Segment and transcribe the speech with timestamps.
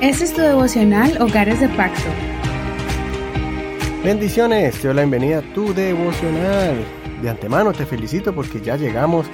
[0.00, 2.10] Este es tu devocional Hogares de Pacto.
[4.04, 6.84] Bendiciones, te doy la bienvenida a tu devocional.
[7.22, 9.26] De antemano te felicito porque ya llegamos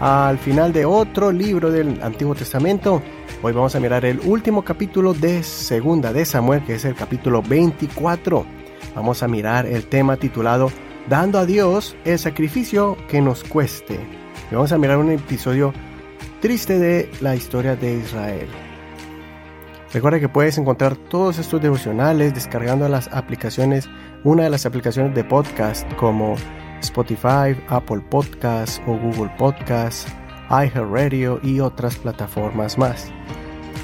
[0.00, 3.02] al final de otro libro del Antiguo Testamento.
[3.42, 7.42] Hoy vamos a mirar el último capítulo de Segunda de Samuel, que es el capítulo
[7.42, 8.44] 24.
[8.94, 10.70] Vamos a mirar el tema titulado
[11.08, 13.94] Dando a Dios el sacrificio que nos cueste.
[14.50, 15.72] Y vamos a mirar un episodio
[16.40, 18.48] triste de la historia de Israel.
[19.92, 23.88] Recuerda que puedes encontrar todos estos devocionales descargando las aplicaciones,
[24.24, 26.36] una de las aplicaciones de podcast como
[26.80, 30.06] Spotify, Apple Podcasts o Google Podcasts,
[30.48, 33.10] iHeartRadio y otras plataformas más.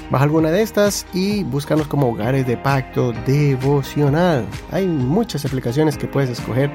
[0.09, 4.47] Baja alguna de estas y búscanos como hogares de pacto devocional.
[4.71, 6.71] Hay muchas aplicaciones que puedes escoger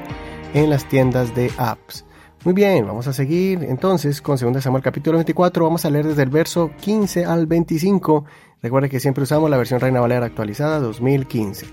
[0.55, 2.05] en las tiendas de apps.
[2.45, 5.65] Muy bien, vamos a seguir entonces con 2 Samuel capítulo 24.
[5.65, 8.25] Vamos a leer desde el verso 15 al 25.
[8.61, 11.67] Recuerda que siempre usamos la versión Reina Valera actualizada 2015.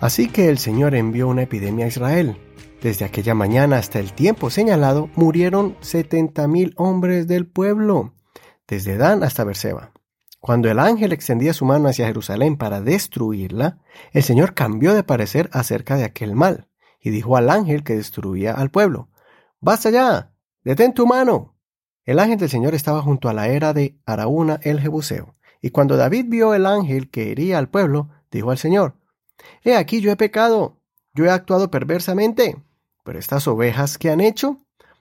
[0.00, 2.38] Así que el Señor envió una epidemia a Israel.
[2.80, 8.14] Desde aquella mañana hasta el tiempo señalado murieron 70.000 hombres del pueblo,
[8.66, 9.92] desde Dan hasta Berseba.
[10.40, 13.80] Cuando el ángel extendía su mano hacia Jerusalén para destruirla,
[14.12, 16.68] el Señor cambió de parecer acerca de aquel mal,
[17.02, 19.10] y dijo al ángel que destruía al pueblo,
[19.60, 21.56] Basta ya, detén tu mano.
[22.04, 25.96] El ángel del Señor estaba junto a la era de Araúna el Jebuseo, y cuando
[25.96, 28.94] David vio el ángel que hería al pueblo, dijo al Señor,
[29.62, 30.80] He aquí yo he pecado,
[31.12, 32.56] yo he actuado perversamente,
[33.04, 34.58] pero estas ovejas que han hecho,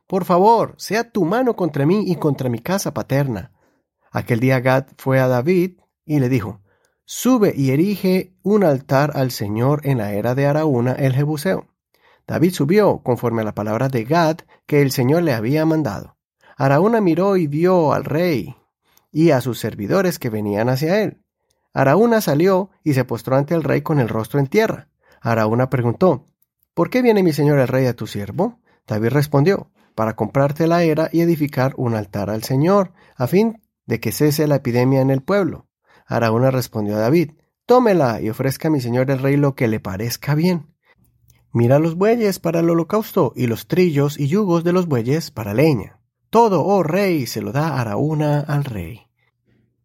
[0.07, 3.51] por favor, sea tu mano contra mí y contra mi casa paterna.
[4.11, 6.61] Aquel día Gad fue a David y le dijo,
[7.05, 11.67] Sube y erige un altar al Señor en la era de Araúna el Jebuseo.
[12.27, 16.17] David subió, conforme a la palabra de Gad que el Señor le había mandado.
[16.57, 18.55] Araúna miró y vio al rey
[19.11, 21.23] y a sus servidores que venían hacia él.
[21.73, 24.89] Araúna salió y se postró ante el rey con el rostro en tierra.
[25.21, 26.25] Araúna preguntó,
[26.73, 28.59] ¿Por qué viene mi señor el rey a tu siervo?
[28.85, 33.99] David respondió, para comprarte la era y edificar un altar al Señor, a fin de
[33.99, 35.67] que cese la epidemia en el pueblo.
[36.05, 37.31] Araúna respondió a David,
[37.65, 40.67] Tómela y ofrezca a mi señor el rey lo que le parezca bien.
[41.59, 45.55] Mira los bueyes para el holocausto y los trillos y yugos de los bueyes para
[45.55, 45.99] leña.
[46.29, 49.07] Todo, oh rey, se lo da Araúna al rey.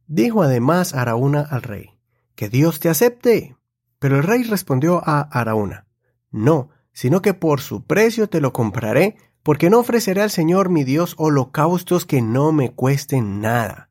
[0.07, 1.99] Dijo además Araúna al rey,
[2.35, 3.57] que Dios te acepte.
[3.99, 5.87] Pero el rey respondió a Araúna,
[6.31, 10.85] no, sino que por su precio te lo compraré, porque no ofreceré al Señor mi
[10.85, 13.89] Dios holocaustos que no me cuesten nada.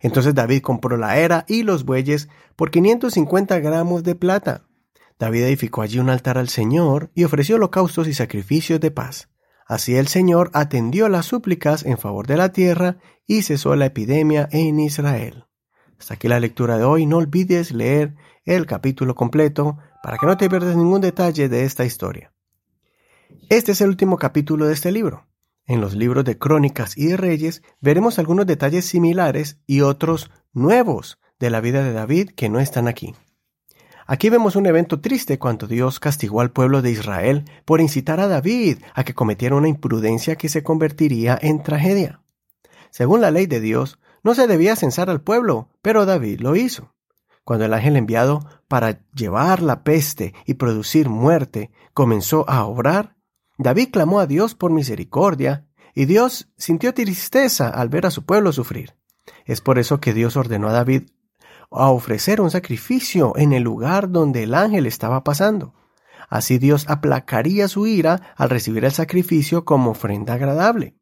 [0.00, 4.67] Entonces David compró la era y los bueyes por 550 gramos de plata
[5.18, 9.28] David edificó allí un altar al Señor y ofreció holocaustos y sacrificios de paz.
[9.66, 14.48] Así el Señor atendió las súplicas en favor de la tierra y cesó la epidemia
[14.52, 15.44] en Israel.
[15.98, 17.06] Hasta aquí la lectura de hoy.
[17.06, 18.14] No olvides leer
[18.44, 22.32] el capítulo completo para que no te pierdas ningún detalle de esta historia.
[23.50, 25.26] Este es el último capítulo de este libro.
[25.66, 31.18] En los libros de Crónicas y de Reyes veremos algunos detalles similares y otros nuevos
[31.38, 33.14] de la vida de David que no están aquí.
[34.10, 38.26] Aquí vemos un evento triste cuando Dios castigó al pueblo de Israel por incitar a
[38.26, 42.22] David a que cometiera una imprudencia que se convertiría en tragedia.
[42.90, 46.94] Según la ley de Dios, no se debía censar al pueblo, pero David lo hizo.
[47.44, 53.14] Cuando el ángel enviado para llevar la peste y producir muerte comenzó a obrar,
[53.58, 58.52] David clamó a Dios por misericordia, y Dios sintió tristeza al ver a su pueblo
[58.52, 58.94] sufrir.
[59.44, 61.10] Es por eso que Dios ordenó a David
[61.70, 65.74] a ofrecer un sacrificio en el lugar donde el ángel estaba pasando.
[66.28, 70.96] Así Dios aplacaría su ira al recibir el sacrificio como ofrenda agradable.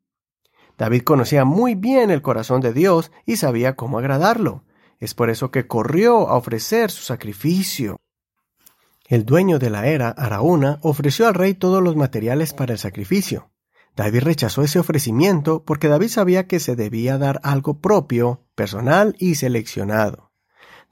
[0.79, 4.65] David conocía muy bien el corazón de Dios y sabía cómo agradarlo.
[4.99, 7.97] Es por eso que corrió a ofrecer su sacrificio.
[9.09, 13.51] El dueño de la era, Araúna, ofreció al rey todos los materiales para el sacrificio.
[13.95, 19.37] David rechazó ese ofrecimiento porque David sabía que se debía dar algo propio, personal y
[19.37, 20.26] seleccionado.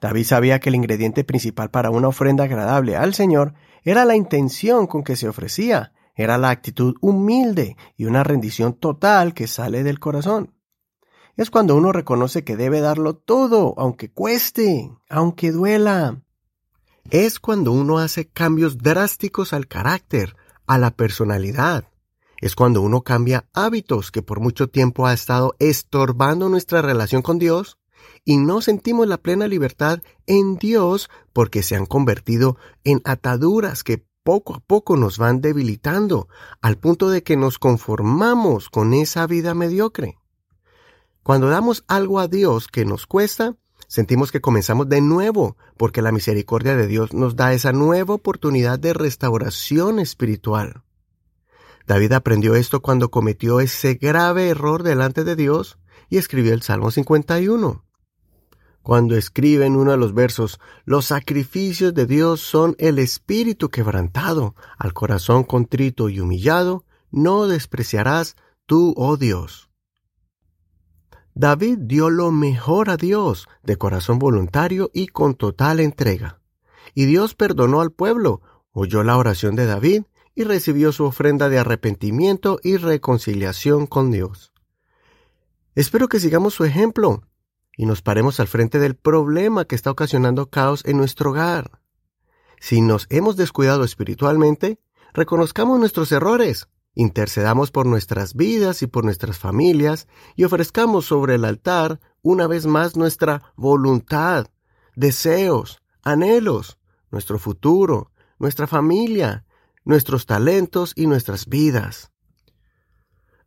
[0.01, 3.53] David sabía que el ingrediente principal para una ofrenda agradable al Señor
[3.83, 9.33] era la intención con que se ofrecía, era la actitud humilde y una rendición total
[9.33, 10.53] que sale del corazón.
[11.35, 16.21] Es cuando uno reconoce que debe darlo todo, aunque cueste, aunque duela.
[17.09, 21.89] Es cuando uno hace cambios drásticos al carácter, a la personalidad.
[22.41, 27.37] Es cuando uno cambia hábitos que por mucho tiempo ha estado estorbando nuestra relación con
[27.37, 27.77] Dios
[28.23, 34.05] y no sentimos la plena libertad en Dios porque se han convertido en ataduras que
[34.23, 36.27] poco a poco nos van debilitando
[36.61, 40.17] al punto de que nos conformamos con esa vida mediocre.
[41.21, 43.55] Cuando damos algo a Dios que nos cuesta,
[43.87, 48.79] Sentimos que comenzamos de nuevo, porque la misericordia de Dios nos da esa nueva oportunidad
[48.79, 50.83] de restauración espiritual.
[51.85, 55.77] David aprendió esto cuando cometió ese grave error delante de Dios
[56.09, 57.85] y escribió el Salmo 51.
[58.85, 64.53] Cuando escribe en uno de los versos, los sacrificios de Dios son el espíritu quebrantado,
[64.77, 68.35] al corazón contrito y humillado, no despreciarás
[68.67, 69.71] tú, oh Dios.
[71.33, 76.39] David dio lo mejor a Dios, de corazón voluntario y con total entrega.
[76.93, 80.03] Y Dios perdonó al pueblo, oyó la oración de David
[80.35, 84.53] y recibió su ofrenda de arrepentimiento y reconciliación con Dios.
[85.73, 87.23] Espero que sigamos su ejemplo
[87.77, 91.81] y nos paremos al frente del problema que está ocasionando caos en nuestro hogar.
[92.59, 94.79] Si nos hemos descuidado espiritualmente,
[95.13, 101.45] reconozcamos nuestros errores, intercedamos por nuestras vidas y por nuestras familias y ofrezcamos sobre el
[101.45, 104.47] altar una vez más nuestra voluntad,
[104.95, 106.79] deseos, anhelos,
[107.11, 109.45] nuestro futuro, nuestra familia,
[109.83, 112.11] nuestros talentos y nuestras vidas.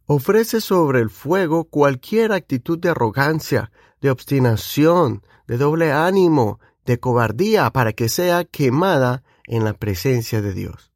[0.06, 7.70] Ofrece sobre el fuego cualquier actitud de arrogancia, de obstinación, de doble ánimo, de cobardía,
[7.70, 10.92] para que sea quemada en la presencia de Dios.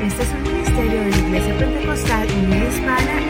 [0.00, 3.20] Este es un ministerio de la Iglesia Pentecostal Unida Hispana